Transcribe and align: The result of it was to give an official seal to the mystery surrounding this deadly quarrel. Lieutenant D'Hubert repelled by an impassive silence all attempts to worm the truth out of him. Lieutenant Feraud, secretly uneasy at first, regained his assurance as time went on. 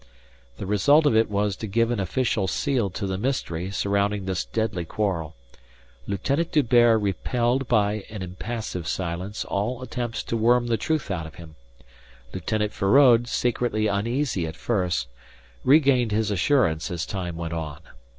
The 0.57 0.65
result 0.65 1.05
of 1.05 1.15
it 1.15 1.29
was 1.29 1.55
to 1.57 1.67
give 1.67 1.91
an 1.91 1.99
official 1.99 2.47
seal 2.47 2.89
to 2.89 3.05
the 3.05 3.19
mystery 3.19 3.69
surrounding 3.69 4.25
this 4.25 4.45
deadly 4.45 4.83
quarrel. 4.83 5.35
Lieutenant 6.07 6.51
D'Hubert 6.51 6.97
repelled 6.99 7.67
by 7.67 8.03
an 8.09 8.23
impassive 8.23 8.87
silence 8.87 9.45
all 9.45 9.79
attempts 9.83 10.23
to 10.23 10.35
worm 10.35 10.65
the 10.65 10.75
truth 10.77 11.11
out 11.11 11.27
of 11.27 11.35
him. 11.35 11.55
Lieutenant 12.33 12.73
Feraud, 12.73 13.27
secretly 13.27 13.85
uneasy 13.85 14.47
at 14.47 14.55
first, 14.55 15.07
regained 15.63 16.11
his 16.11 16.31
assurance 16.31 16.89
as 16.89 17.05
time 17.05 17.35
went 17.37 17.53
on. 17.53 17.81